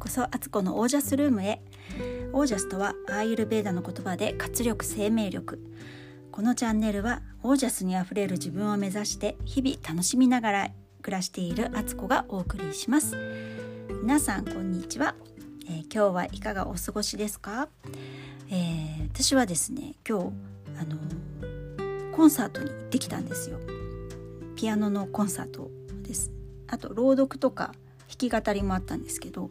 [0.00, 1.60] こそアツコのオージャスルームへ。
[2.32, 5.60] オージャスとはアーユルベーダの言葉で活力生命力。
[6.32, 10.70] このチャンネルはオージャスにあふれる自分を目指して日々楽しみながら
[11.02, 13.14] 暮らしているアツコがお送りします。
[14.02, 15.14] 皆さんこんにちは、
[15.66, 17.68] えー、今日はいかがお過ごしですか、
[18.48, 20.24] えー、私はですね今日
[20.80, 20.96] あの
[22.16, 23.58] コンサートに行ってきたんですよ。
[24.56, 25.70] ピアノのコンサート
[26.02, 26.32] です。
[26.68, 27.72] あと朗読とか
[28.16, 29.50] き語りもあったんですけど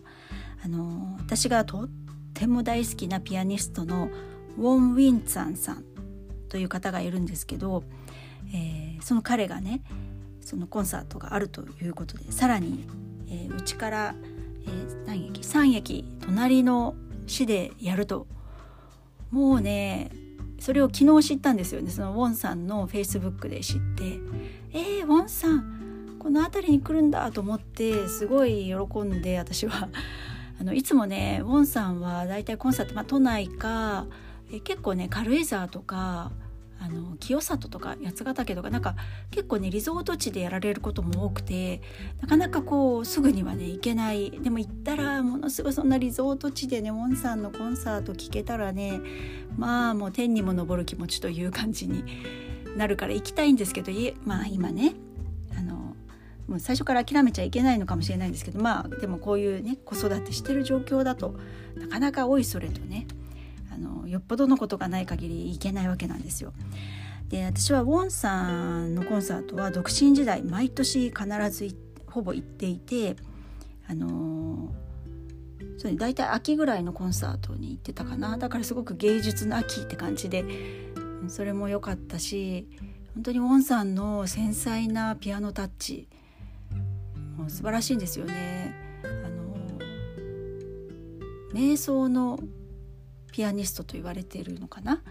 [0.63, 1.89] あの私がとっ
[2.33, 4.09] ても大好きなピアニストの
[4.57, 5.83] ウォン・ウィンツァンさん
[6.49, 7.83] という方がいるんですけど、
[8.53, 9.81] えー、その彼がね
[10.41, 12.85] そのコンサートがあるということでさらに
[13.55, 14.15] うち、えー、から、
[14.65, 16.95] えー、何駅3駅隣の
[17.27, 18.27] 市でやると
[19.31, 20.11] もうね
[20.59, 21.89] それを昨日知ったんですよね。
[21.89, 24.19] そのウォンさんのフェイスブックで知って
[24.73, 25.78] 「えー、ウォンさん
[26.19, 29.89] この辺りに来るんだ」と思ってすごい喜んで私は。
[30.59, 34.07] あのいつもねウォンさんはだいたいコンサート、まあ、都内か
[34.51, 36.33] え結構ね軽井沢とか
[36.81, 38.95] あの清里とか八ヶ岳とかなんか
[39.31, 41.81] 結構ねリゾート地でやられることも多くて
[42.21, 44.31] なかなかこうすぐにはね行けない。
[44.31, 49.01] でも行ったらものすごいそんなリゾート地でねウォンさんのコンサート聴けたらね
[49.57, 52.03] まあもう天にも昇る気持ちという感じに
[52.77, 53.91] なるから行きたいんですけど
[54.23, 54.93] まあ今ね
[56.49, 61.35] もう最初から諦めちゃいけないのかもしれないんですけどまあでもこういうね子育てしてる状況だと
[61.75, 63.07] なかなかおいそれとね
[63.71, 66.53] あのよっぽどのことがない限り行けないわけなんですよ。
[67.29, 71.77] で私はウォンさんのコンサートは独身時代毎年必ず
[72.07, 73.15] ほぼ行っていて
[73.87, 74.73] あの
[75.77, 80.43] それ大体秋ぐらいのコンサートに行ってたかなだからすごく芸術の秋って感じで
[81.27, 82.67] それも良かったし
[83.13, 86.07] 本当にウォンさんの繊細なピアノタッチ
[87.49, 88.73] 素晴らしいんですよね。
[89.03, 89.55] あの
[91.53, 92.39] 瞑想の
[93.31, 95.01] ピアニストと言われているのかな。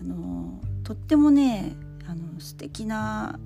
[0.00, 1.72] あのとってもね
[2.06, 3.38] あの素敵な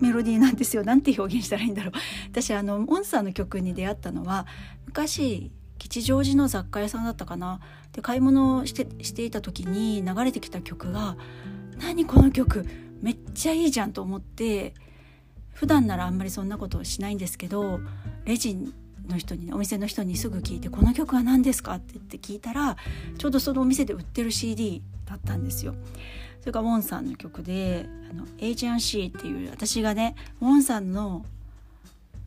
[0.00, 0.84] メロディーなんですよ。
[0.84, 1.92] なんて表現したらいいんだろう。
[2.30, 4.46] 私あのモンサーの曲に出会ったのは
[4.86, 7.60] 昔吉祥寺の雑貨屋さんだったかな。
[7.92, 11.16] で買い物をしてしていた時に流れてきた曲が
[11.78, 12.66] 「何この曲
[13.02, 14.74] めっちゃいいじゃん」と思って
[15.54, 17.80] 普段ならあんまりそんなことをしないんですけど
[18.24, 18.56] レジ
[19.08, 22.76] の人に、ね、お店の人にすぐ聞いて「この曲は何ですか?」って言って聞いたら
[23.18, 25.74] ちょうどそのお店で売ってる CD だったんですよ。
[26.40, 31.24] それからウォンさんの曲で「あの Asian Sea」っていう私がねウォンさんの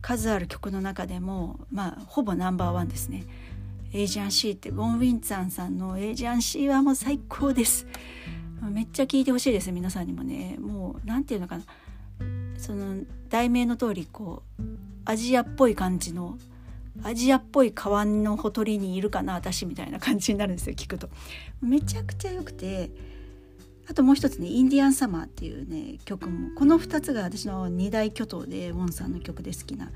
[0.00, 3.24] 数ある曲の中でもまあほぼナンバーワンですね。
[3.92, 7.86] Asian Sea ってウォン・ウィンツァンさんの Asian Sea はもう最高です。
[8.70, 11.64] めっちゃ聴いてほしいです皆さんにもねもう何て言うのかな
[12.58, 14.62] その題名の通りこう
[15.04, 16.38] アジアっぽい感じの
[17.02, 21.08] アジアっぽい川のほとりにいるかな私みたいな感じになるんですよ聞くと。
[21.62, 22.90] めちゃくちゃ良くて。
[23.90, 26.50] あともう一つね「Indian Summer」っていうね曲も。
[26.54, 29.90] この2つが私の二大巨頭でウォンさんの曲で好きな。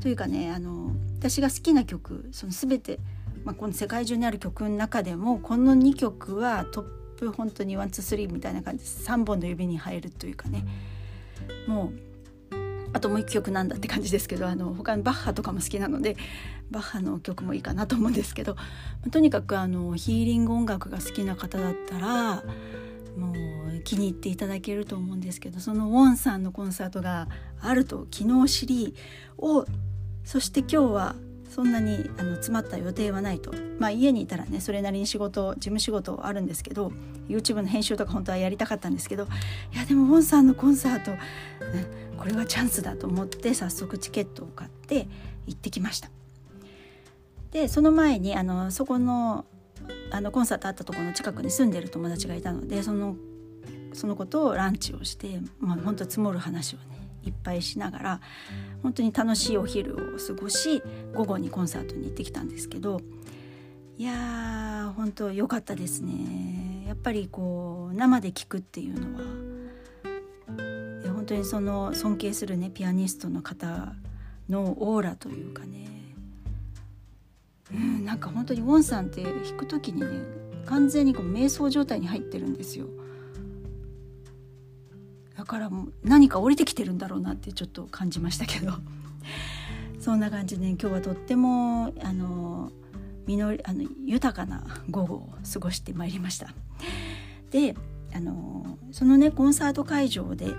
[0.00, 2.98] というかねあの私が好きな曲その全て、
[3.44, 6.84] まあ、この世界中にある曲の中でもこの2曲はトッ
[7.18, 10.64] プ本当にワンツースリーみたいな感じです3本の指に入るというかね。
[11.66, 12.06] もう
[12.92, 16.16] あともう一曲なんだって感じですけどあの他にバッハとかも好きなので
[16.70, 18.56] バッハの曲もいいかなと思うんですけど
[19.10, 22.42] とにかくあのヒーリング音楽が好きな方だったら
[23.16, 27.28] もう気に入っていただけると思うんですけどそのウォンさんのコンサートが
[27.60, 28.94] あると昨日知り
[29.38, 29.66] を
[30.24, 31.16] そして今日は
[31.50, 36.92] そんなにあの詰まった予定はないとまあ家にいたらねそれなりに仕事事務仕事あるんですけど
[37.28, 39.24] YouTube の編集とか本当はやりたかったんですけど
[39.72, 45.06] いやでもウォンさんのコンサート、ねこれはチャンスだと思って早速チケットを買って
[45.46, 46.10] 行ってきました。
[47.52, 49.44] でその前にあのそこの
[50.10, 53.16] あのコンサートあったところの近くに住んでる友達がいたのでその
[53.92, 56.95] そのことランチをして、まあ、本当積もる話をね
[57.26, 58.20] いっぱいしながら
[58.82, 60.82] 本当に楽しいお昼を過ごし
[61.14, 63.00] 午後にコンサートに行ってきたんですけど
[63.98, 66.84] いやー本当良かったですね。
[66.86, 69.24] やっぱりこう生で聞くっていうのは
[71.14, 73.94] 本当にその尊敬するねピアニストの方
[74.48, 75.88] のオーラというかね
[77.74, 80.06] うんなんか本当にウォンさんって弾く時にね
[80.66, 82.86] 完全にこう瞑想状態に入ってるんですよ。
[85.46, 85.70] から
[86.02, 88.72] 何か降りてきてるんだろうなってちょっと感じましたけど。
[90.00, 92.70] そんな感じで、ね、今日はとってもあの
[93.26, 96.54] 実りあの豊かな午後を過ごしてまいりました。
[97.50, 97.74] で
[98.14, 100.54] あのそのねコンサート会場で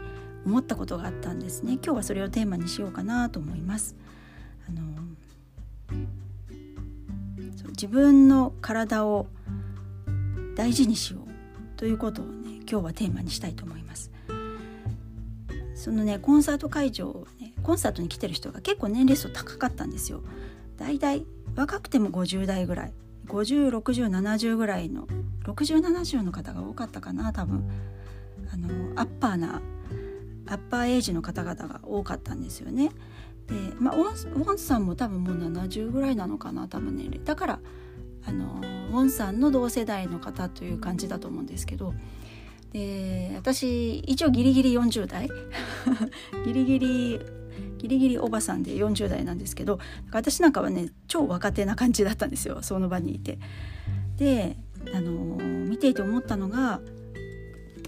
[0.45, 1.73] 思ったことがあったんですね。
[1.73, 3.95] 今日はそれをテーマにしようかなと思います。
[4.67, 4.81] あの
[7.69, 9.27] 自分の体を
[10.55, 14.11] 大事にしようということをね今日はテーマにしたいと思います。
[15.87, 17.25] そのねコンサート会場、
[17.63, 20.21] コンサートに来てる人が結構年齢層高かったんですよ。
[20.75, 21.25] だいたい
[21.55, 22.93] 若くても50代ぐらい
[23.27, 25.07] 506070ぐらいの
[25.45, 27.71] 6070の方が多かったかな多分
[28.51, 29.61] あのアッパーな
[30.47, 32.89] アッパーエイジの方々が多かったんですよね。
[33.47, 37.59] でまあウォンさんも多分もう70ぐらいなのかな多分年齢だから
[38.25, 38.59] あの
[38.91, 41.93] ウォンさんの同世代の方という感じだと思うんですけど
[42.73, 45.29] で私一応ギリギリ40代
[46.45, 47.19] ギリギリ
[47.77, 49.79] ギリギリおばさんで40代なんですけど
[50.11, 53.39] 私なんかはね超若手な感じだったんですよその場にいて。
[54.17, 54.57] で
[54.93, 55.11] あの
[55.65, 56.79] 見ていて思ったのが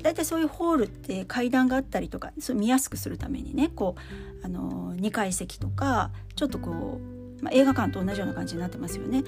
[0.02, 3.96] 大体そういうホールって階段があったりとかそ見やすくするためにねこ
[4.42, 7.00] うあの2階席とかちょっとこ
[7.40, 9.24] う、まあ、映画館と同じような感じになってますよね。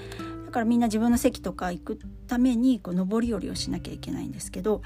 [0.46, 4.82] だからみんな自分の席とか行くためにこう上り下りをしなきゃいけないんですけど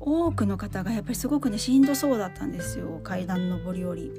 [0.00, 4.12] 多くの方がやっぱりすごくねしんどそうだったんですよ階段上り下り。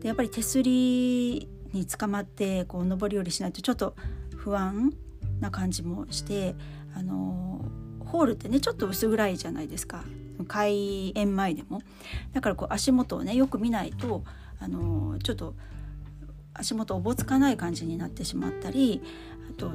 [0.00, 3.94] でやっぱり手すりに捕まってこう上り下りしないとちょっと
[4.36, 4.92] 不安
[5.40, 6.54] な感じもして
[6.94, 7.64] あの
[8.00, 10.04] ホールってねちょっと薄暗いじゃないですか
[10.48, 11.80] 開演前でも
[12.32, 14.24] だからこう足元をねよく見ないと
[14.58, 15.54] あのちょっと
[16.54, 19.00] 足元おぼつかない感じになってしまったり
[19.50, 19.72] あと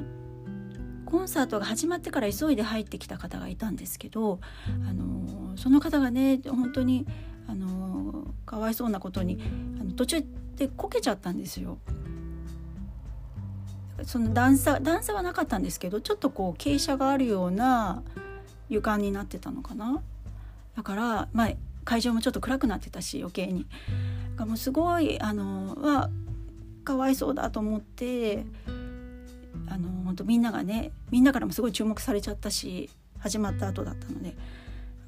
[1.06, 4.40] コンサートが始まってから急いで入ってきた方がいたんですけど
[4.88, 7.06] あのその方がね本当に
[7.48, 9.38] あのかわいそうなことに
[9.80, 10.24] あの途中
[10.56, 11.78] でこけちゃったんですよ。
[14.02, 18.02] その段差段差はなかったんですけどちょっとこう傾斜があるような
[18.68, 20.02] 床になってたのかな
[20.76, 21.50] だからまあ
[21.84, 23.64] 会場もちょっと暗くなってたし余計に
[24.38, 26.10] もうすごいあのは
[26.84, 28.44] かわいそうだと思って
[29.68, 34.34] あの本当みんながねみんなからもすごい注目されちゃったし始まった後だったのでだ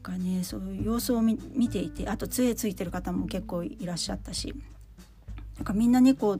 [0.02, 1.36] かねそういう様子を見
[1.68, 4.54] ていてあと杖ついてる方も結構いらっしゃったし
[5.56, 6.38] なんかみんなねこう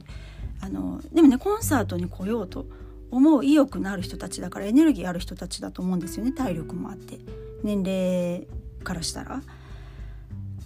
[0.61, 2.65] あのでもねコンサートに来ようと
[3.11, 7.19] 思う意欲のある人たちだからエネルギーある人たちだと思うんですよね体力もあって
[7.63, 8.47] 年齢
[8.83, 9.41] からしたら。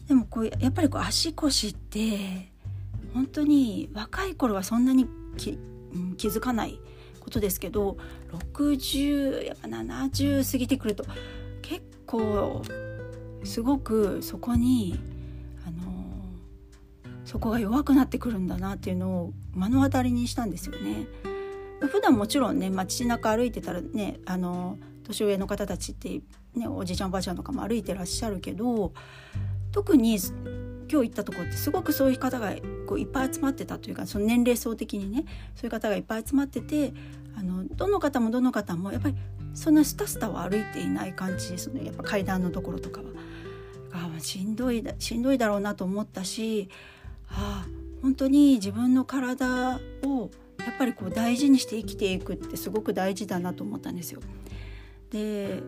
[0.07, 2.51] でもこうやっぱりこう足腰って
[3.13, 5.07] 本当に若い頃はそんなに
[5.38, 5.57] 気
[6.17, 6.79] 気づかない
[7.33, 7.97] ことですけど
[8.31, 11.03] 60やっぱ70過ぎてくると
[11.63, 12.62] 結構
[13.44, 15.00] すごくそこに
[15.65, 15.81] あの
[17.25, 21.07] そこが弱くなってくるんだなっていうのを目の当たりにしたんですよね。
[21.81, 26.21] 普段もちろんね街中歩いてたらねあの年上の方たちって
[26.56, 28.94] ねおじいちゃんおばあちゃんとかも歩いてらっしゃるけど
[29.71, 30.18] 特に
[30.89, 32.53] 今日行ったとこってすごくそういう方が
[32.88, 35.25] こういっぱい集まってたというかその年齢層的にね
[35.56, 36.94] そういう方がいっぱい集まってて
[37.38, 39.15] あのどの方もどの方もやっぱり
[39.53, 43.07] そんなスタスタは歩いていない感じですねやっぱ階段のところとかは。
[43.94, 46.68] あしんどいだしんどいだろうなと思ったし
[47.30, 47.65] あ
[48.01, 50.31] 本当に自分の体を
[50.65, 54.21] やっぱりこう大事にして生きていくってすごく大事だなと思ったんですよ。
[55.12, 55.62] で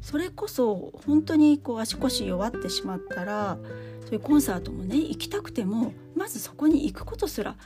[0.00, 3.58] それこそ本当にこう足腰弱ってしまったら
[4.04, 7.56] そういうコンサートもね行きたくてもまずそこに行くことすら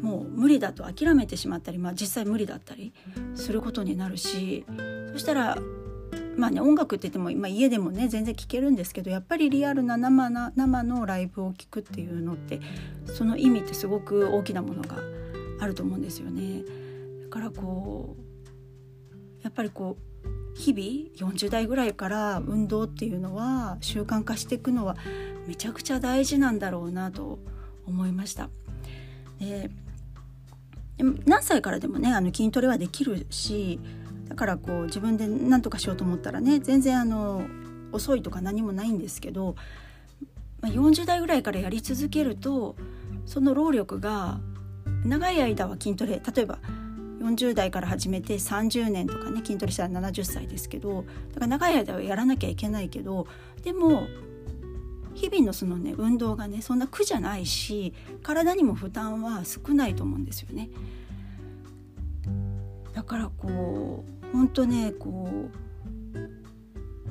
[0.00, 2.92] もう無理だと諦めてしまったり、まあ、実際無理だったり
[3.34, 4.64] することになるし
[5.12, 5.58] そしたら
[6.36, 12.60] まあね音楽って言っても、まあ、家でもね全然聴けるんですけどやっぱりリアルな生な生のライブを聴くっていうのって
[13.06, 14.98] その意味ってすごく大きなものが
[15.60, 16.62] あると思うんですよね。
[17.22, 24.96] だからこうやっぱりこう日々40代ぐらいから運動っていうのは習慣化していくのは
[25.46, 27.38] めちゃくちゃ大事なんだろうなと
[27.86, 28.50] 思いました。
[29.38, 29.70] で
[31.26, 33.78] 何歳からでもねあの筋トレはできるし
[34.28, 37.46] だからこう自分で何とかしようと思ったらね全然あの
[37.92, 39.56] 遅いとか何もないんですけど、
[40.60, 42.76] まあ、40代ぐらいからやり続けると
[43.26, 44.40] その労力が
[45.04, 46.58] 長い間は筋トレ例えば
[47.20, 53.26] 40代から始めて30年とかね筋トレしたら70歳ですけどだから長い間はやらなきゃいけないけど
[53.62, 54.06] でも
[55.16, 60.68] 日々のそのね運動がねそんな苦じゃないし体にも負担は少ないと思うんですよね。
[62.92, 65.66] だからこう本当ねこう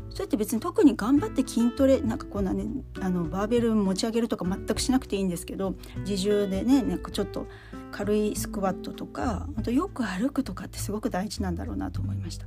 [0.09, 2.65] そうやって別に特に頑張って筋トレなんかこんなね
[3.01, 7.47] あのバーベル持ち上げるとか全くしなくていいんですけど自重でねなんかちょっと
[7.91, 12.45] 軽いスクワットとかあとよく歩くとかってすごく大事なんだろうなと思いました。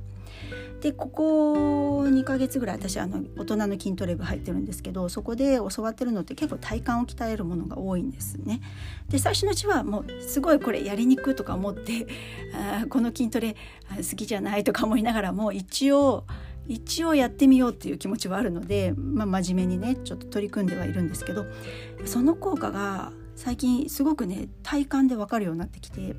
[0.81, 8.61] でここ2ヶ月ぐらい私あの大人の筋トレ部入ってるんですけどそこで教わってるのって結構体幹を鍛えるものが多いんですね。
[9.09, 12.07] で最初のうちはもうすごいこれやりにくとか思って
[12.55, 13.55] あこの筋トレ
[13.97, 16.25] 好きじゃないとか思いながらも一応
[16.67, 21.45] 一応やってみようっていう気持ちはあるので、まあ、真面目にねちょっと取り組んではいるんですけど
[22.05, 26.15] その効果が最近すごくね体感で分かるようになってきて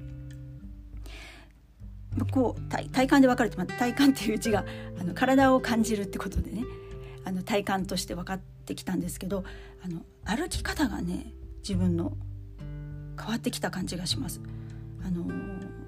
[2.33, 4.65] こう体体感で分かるって、まあ、体感っていう字が
[5.01, 6.65] あの体を感じるってことでね
[7.25, 9.45] あの体感として分かってきたんですけど
[9.85, 12.17] あの歩き方がね自分の
[13.19, 14.41] 変わってきた感じがします。
[15.05, 15.27] あの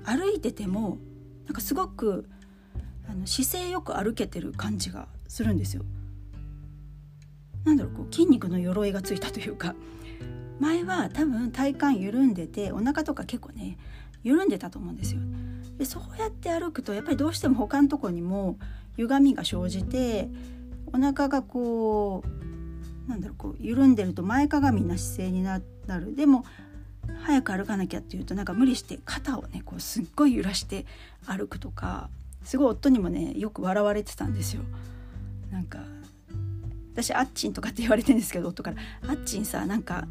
[0.05, 0.99] 歩いてても
[1.47, 2.29] なんかすごく
[3.09, 5.85] あの姿勢よく歩けてる感じがするんですよ。
[7.65, 9.75] なんだろうこう筋肉の鎧がついたというか
[10.59, 13.79] 前は多分体幹緩んでてお腹とか結構ね
[14.23, 15.21] 緩んでたと思うんですよ。
[15.79, 18.59] でそうやって歩くとやっぱりどうしても他のとこにも
[18.97, 20.29] 歪みが生じて
[20.93, 26.45] お腹がこうなんだろうこう緩んでると前かがみな姿勢になるでも
[27.23, 30.87] 早く歩かなきゃっていうとなんか無理して肩をねこうすっごい揺らして
[31.27, 32.09] 歩くとか
[32.45, 34.63] すごい夫にもねよく笑われてたんですよ。
[35.51, 35.81] なんか
[36.93, 38.77] 私あっちんとかって言われてるんですけど夫から
[39.09, 40.07] 「あっちんさなんか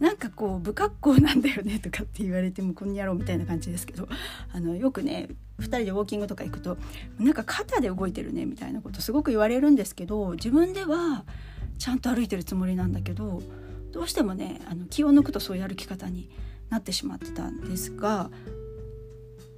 [0.00, 4.08] なんかこう不格好なんだよねとかって言われてもこんにゃろうみたいな感じですけど
[4.52, 5.28] あのよくね
[5.58, 6.76] 2人でウォーキングとか行くと
[7.18, 11.24] なんか肩で動いてるねみたいなことすごく言われるんですけど自分では
[11.78, 13.42] ちゃんと歩いてるつもりなんだけど
[13.92, 16.30] どうしてもねあの気を抜くとそういう歩き方に
[16.70, 18.30] なってしまってたんですが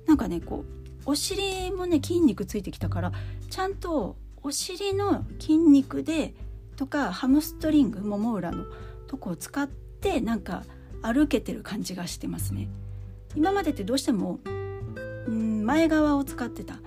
[0.06, 0.64] なんかねこ
[1.06, 3.12] うお尻もね筋肉ついてきたから
[3.50, 6.34] ちゃんとお尻の筋肉で
[6.76, 8.64] とかハムストリングもも裏の
[9.06, 10.64] とこを使ってってなんか
[11.02, 12.68] 歩けてる感じがしてますね。
[13.36, 14.40] 今までってどうしても
[15.26, 16.80] うん前側を使ってた。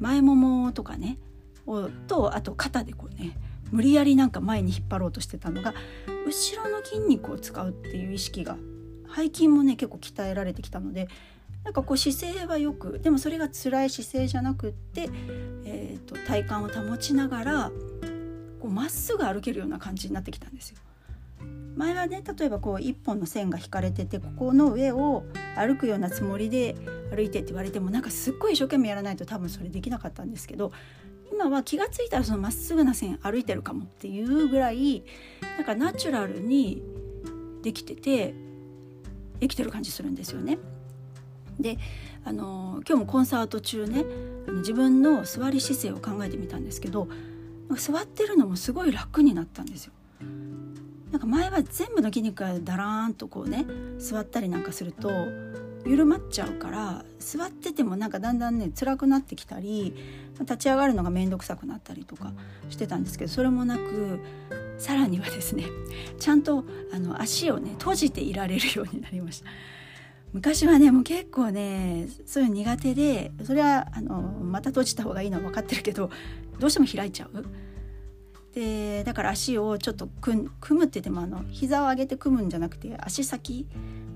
[0.00, 1.18] 前ももとかね。
[1.66, 3.36] をとあと肩でこうね
[3.72, 5.74] 無理やりなんか前に引っ張ろうとしてたのが
[6.24, 8.56] 後ろの筋肉を使うっていう意識が
[9.14, 11.08] 背筋もね結構鍛えられてきたので
[11.64, 15.10] なんかこう姿勢はよくでもそれが辛い姿勢じゃなくって、
[15.64, 17.72] えーと、体幹を保ちながら
[18.62, 20.78] まっすぐ歩けるような感じになってきたんですよ。
[21.76, 25.24] 前はね例えばこう一本の線が引かれててここの上を
[25.56, 26.74] 歩くようなつもりで
[27.14, 30.72] 歩いてって言われてもなんかすっごい一生懸命やらないと多分それできなかったんですけど
[31.30, 35.04] 今は気が付いたらそのまっすぐな線歩いてるかもっていうぐらい
[35.58, 36.82] なんかナチュラルに
[37.62, 38.34] できてて
[39.40, 40.58] 生きてる感じするんですよね。
[41.60, 41.78] で
[42.24, 44.04] あの今日もコンサート中ね
[44.58, 47.08] 自分の座り姿勢を考えてみたんですけど
[47.76, 49.92] 座ってるのもすごい楽になったんですよ。
[51.10, 53.64] なんか前は全部の筋肉がだらーんとこうね
[53.98, 55.10] 座ったりなんかすると
[55.84, 59.94] 緩まっちゃうから座っててもなんかだんだんね辛くなってきたり
[60.40, 62.32] 立ち上がるのが面倒くさくなったりとか
[62.68, 64.18] してたんですけどそれもなく
[64.78, 65.64] さらにはですね
[66.18, 69.50] ちゃんとあの足をね閉じていられるようになりました。
[70.32, 76.10] 昔はねもう結構ねそういうの苦手でそれはあのまた閉じた方がいいのは分かってるけど
[76.58, 77.44] どうしても開いちゃう。
[78.56, 83.68] でだから足をちょっと組むって言ってもあの膝を上げて組むんじゃなくて足先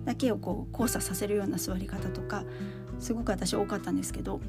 [0.06, 2.44] だけをこう交差させるような座り方とか
[2.98, 4.40] すごく私多かったんですけど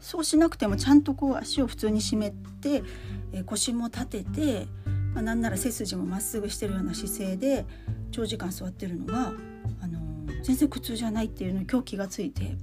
[0.00, 2.84] そうしなくてもちゃんとこう足を普通に締めて、
[3.32, 4.66] え腰も立てて、
[5.14, 7.64] まあ、なんなら背筋もまっすぐしてるような姿勢で
[8.12, 9.32] 長時間座ってるのが、
[9.80, 9.98] あの
[10.44, 12.56] 全然苦痛じゃないっていうのに今日気がついて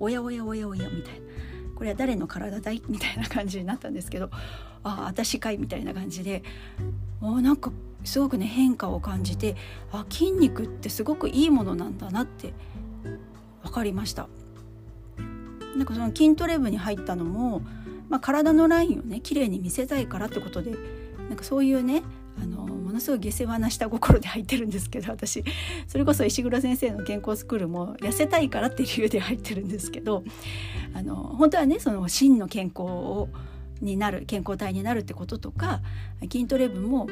[0.00, 1.55] おやおやおやおやみたいな。
[1.76, 2.82] これは誰の体だい？
[2.88, 4.30] みたいな感じになったんですけど
[4.82, 6.42] ああ私かいみたいな感じで
[7.20, 7.70] おなんか
[8.02, 9.54] すごくね変化を感じて
[9.92, 12.52] あ筋肉ってすごくいいものなんだなって
[13.62, 14.28] 分かりました。
[15.76, 17.60] なんかその筋トレ部に入ったのも、
[18.08, 20.72] まあ、体のラインをね綺麗に見せたいからってことで
[21.28, 22.02] なんかそういうね
[22.42, 22.65] あの
[22.96, 25.44] のすごい下世話な下心で入ってるんですけど私。
[25.86, 30.24] それこそ石黒先生の健康スクールも痩せたいからっていう理由で入ってるんですけど
[30.94, 33.28] あの本当はねその真の健康を
[33.80, 35.80] になる健康体になるってこととか
[36.22, 37.08] 筋トレ部も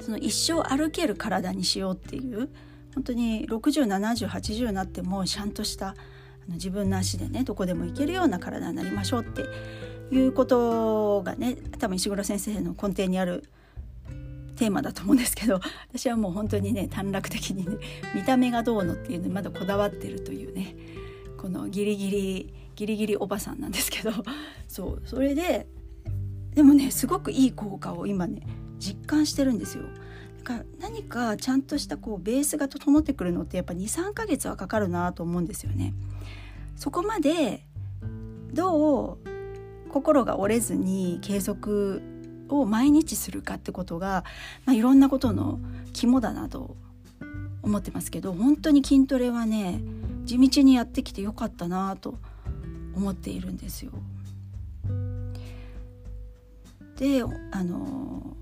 [0.00, 2.48] その一生歩ける体にしようっていう
[2.94, 5.94] 本当に607080になってもちゃんとしたあ
[6.48, 9.44] の自分の足でねどこでも行けるような体になりましょうって
[10.14, 13.44] いうことがね多分石黒先生の根底にある
[14.54, 17.76] テーマだと思うんですけど私はもう本当にね短絡的にね
[18.14, 20.76] 見た目がどうのっていうのにまだこだわってるというね
[21.36, 24.12] このギリギリギリギリおばさんなんですけど
[24.68, 25.66] そうそれで
[26.54, 28.46] でもねすごくいい効果を今ね
[28.78, 29.84] 実感してるんですよ。
[30.38, 35.94] だから何かちゃんとしたこうベースが整ってくるのってやっぱ23ヶ月はかかるなと思うんですよね。
[36.76, 37.64] そこまで
[38.52, 39.34] どう
[39.90, 42.02] 心が折れずに継続
[42.48, 44.24] を毎日するかってことが、
[44.64, 45.58] まあ、いろんなことの
[45.92, 46.76] 肝だなと
[47.62, 49.80] 思ってますけど本当に筋トレはね
[50.24, 52.18] 地道にやってきてよかったなと
[52.94, 53.92] 思っているんですよ。
[56.96, 58.36] であの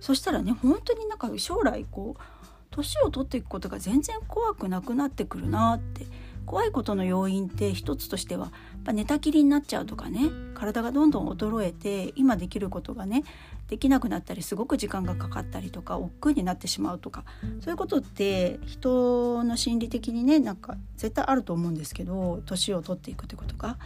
[0.00, 2.22] そしたらね本当になんか将来こう
[2.70, 6.06] 年を取っていくことが全然怖くなくなってくるなって
[6.46, 13.24] 怖いことの要因って一つとしてはやっぱ寝たきりになっちゃうとかね体がどんどん衰えて今できることがね
[13.68, 17.24] できなくなったりすごく時間がかかったりとか億劫になってしまうとか
[17.60, 23.78] そういうことって人の心理的にねなんか絶対あると思うんですけど年を取っていくってことが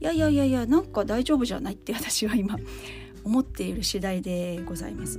[0.00, 2.58] いやいやいやいやなんか大丈夫じゃないって私は今
[3.24, 5.18] 思っている次第でございます。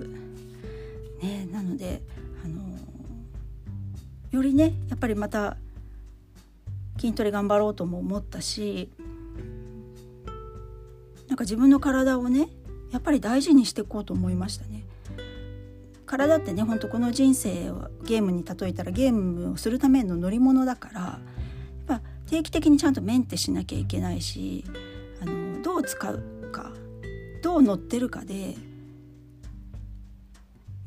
[1.21, 2.03] ね、なので
[2.43, 2.61] あの
[4.29, 5.57] よりねやっぱりまた
[6.97, 8.91] 筋トレ頑張ろうとも思ったし
[11.27, 12.49] なんか自分の体をね
[12.91, 14.85] やっぱり大事にしていこうと思いましたね。
[16.05, 21.19] 体ってねほんとこの人生をゲームに例えたらゲームをするための乗り物だからや
[21.81, 24.63] っぱ定期的にちゃんとメンテしなきゃいけないし
[25.21, 26.71] あのどう使うか
[27.41, 28.55] どう乗ってるかで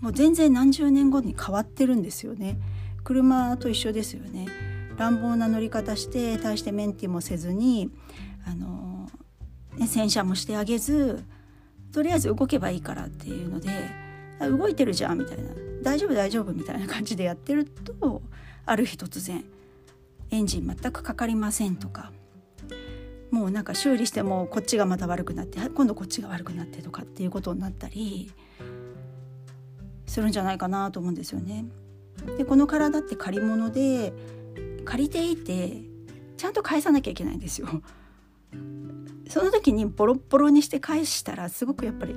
[0.00, 2.56] もう全然何十年後に変わってるんですよね。
[3.02, 4.46] 車と一緒ですよね。
[4.99, 7.90] 乱暴な乗り方して大してメンティもせずに
[8.47, 9.09] あの、
[9.76, 11.25] ね、洗車もしてあげず
[11.93, 13.71] とりあえず動けばいいからっていうので
[14.40, 15.50] 動いてるじゃんみたいな
[15.83, 18.23] 大丈夫大丈夫みたいな感じでやってると
[18.67, 19.45] ある日突然
[20.31, 22.12] エンジン全くかかりませんとか
[23.31, 28.33] もうなんか修理してもこっちがまた悪くなって今度こっちが悪くなってとかっていうことになったり
[30.07, 31.67] するんじゃないかなと思うんですよね。
[32.37, 34.12] でこの体って借り物で
[34.88, 35.83] 借りていて
[36.38, 37.68] ちゃんと返さなきゃいけないんですよ。
[39.28, 42.14] その時にボロッボロにして返したらすごくやっぱり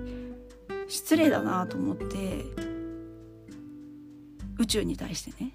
[0.88, 2.46] 失礼だなと思って
[4.58, 5.52] 宇宙に対してね。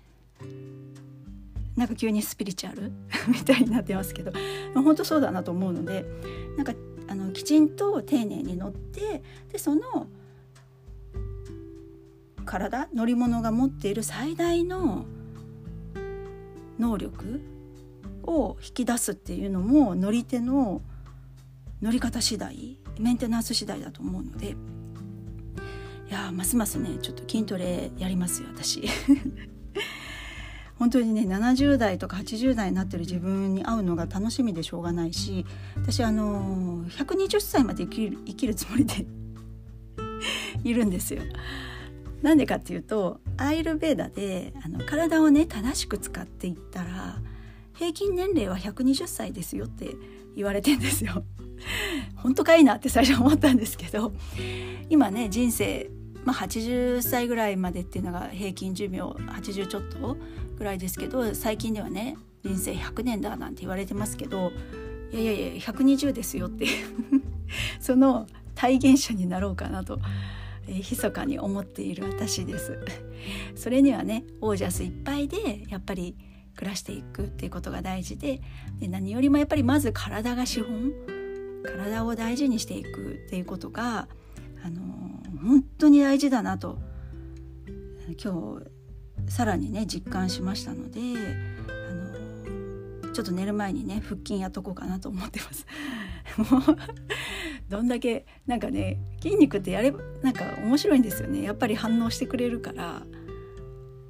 [1.75, 2.93] なんか急にスピリチュアル？
[3.29, 4.33] みたいになってますけど。
[4.75, 6.05] 本当そうだなと思うので
[6.59, 6.75] なんか
[7.09, 10.07] あのきちんと丁寧に乗ってでその
[12.45, 12.88] 体？
[12.93, 15.07] 乗り物が持っている最大の
[16.79, 17.41] 能力
[18.25, 20.83] を引き出すっていうのも乗り手の
[21.81, 24.57] 乗り方次第メンテナンス次第だと思うので
[26.09, 28.83] いやますますねちょっと筋トレやりますよ私
[30.79, 39.07] 本当にね70代とか80代になってる自分に会うのが楽しみでしょうがないし私あの120歳まで生きる生きるつもりで
[40.65, 41.23] いるんですよ。
[42.27, 47.21] なんでかっていうとアイルベーダであの体をね正しく使っていったら
[47.73, 49.95] 平均年齢は120歳ですよって
[50.35, 51.23] 言われてんですよ。
[52.17, 54.12] 本当かいなって最初思ったんですけど
[54.91, 55.89] 今ね人生、
[56.25, 60.17] まあ、80歳ぐらいまでっていうのが平均寿命80ちょっと
[60.59, 64.51] ぐらいですけど最近ではね人生100年だなんて言われてますけど
[65.12, 66.67] いやいやいや120ですよって
[67.79, 70.01] その体現者になろうかなと
[70.68, 72.79] え、密かに思っている私です
[73.55, 76.16] それにはねオージャスいっぱいでやっぱり
[76.57, 78.40] 暮らしていくっていうことが大事で
[78.79, 80.92] で何よりもやっぱりまず体が資本
[81.66, 84.09] 体を大事にしていくっていうことが、
[84.62, 86.79] あのー、本当に大事だなと
[88.22, 95.66] 今日さらにね実感しましたので、あのー、ちょっと寝る前にね腹筋やっとこうかなと思ってます。
[96.52, 96.62] もう
[97.68, 103.02] どんだけなんかね筋肉ってやればなんか面白いんですよねやっぱり反応してくれるから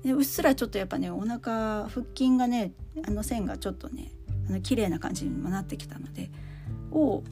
[0.03, 2.73] でうっすらちょっとやっぱねお腹腹筋がね
[3.07, 4.13] あの線がちょっとね
[4.49, 6.31] あの綺麗な感じにもなってきたので
[6.93, 7.23] お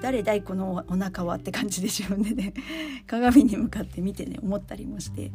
[0.00, 2.52] 誰だいこのお腹はって感じで自分でね
[3.06, 5.32] 鏡に向かって見てね思ったりもして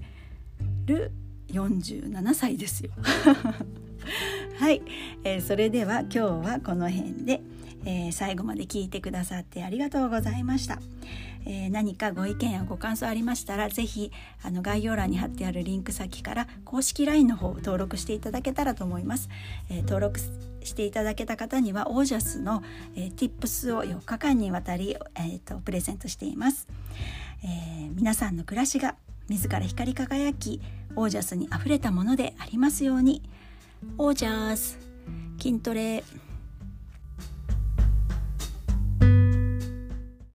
[0.85, 1.11] る
[1.47, 2.91] 47歳ですよ。
[4.59, 4.81] はい、
[5.23, 7.41] えー、それでは今日はこの辺で。
[7.85, 10.79] えー、最後まで聞いてくださってありがとうございました。
[11.45, 14.11] えー、何かご意見やご感想ありましたら是非
[14.43, 19.29] あの概要欄に貼ってあるリンク先から公式 LINE の方登録していただけたらと思います。
[19.69, 20.19] えー、登録
[20.63, 22.63] していただけた方にはオージャスの、
[22.95, 26.67] えー、Tips を4日間にわたり、えーと、プレゼントしています、
[27.43, 28.95] えー、皆さんの暮らしが
[29.29, 30.61] 自ら光り輝き
[30.95, 33.21] オージャスにあふれたものでありますように
[33.97, 34.77] オージャス
[35.39, 36.03] 筋トレ